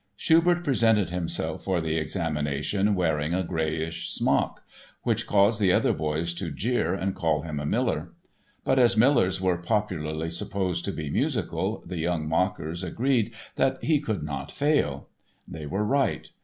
Schubert 0.15 0.63
presented 0.63 1.11
himself 1.11 1.63
for 1.63 1.79
the 1.79 1.95
examination 1.95 2.95
wearing 2.95 3.35
a 3.35 3.43
grayish 3.43 4.09
smock, 4.09 4.63
which 5.03 5.27
caused 5.27 5.61
the 5.61 5.71
other 5.71 5.93
boys 5.93 6.33
to 6.33 6.49
jeer 6.49 6.95
and 6.95 7.13
call 7.13 7.43
him 7.43 7.59
a 7.59 7.67
miller. 7.67 8.11
But 8.63 8.79
as 8.79 8.97
millers 8.97 9.39
were 9.39 9.57
popularly 9.59 10.31
supposed 10.31 10.85
to 10.85 10.91
be 10.91 11.11
musical 11.11 11.83
the 11.85 11.99
young 11.99 12.27
mockers 12.27 12.83
agreed 12.83 13.35
that 13.57 13.77
he 13.83 13.99
could 13.99 14.23
not 14.23 14.51
fail. 14.51 15.07
They 15.47 15.67
were 15.67 15.85
right. 15.85 16.31